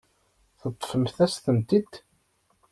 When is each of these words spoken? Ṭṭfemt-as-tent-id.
Ṭṭfemt-as-tent-id. 0.71 1.91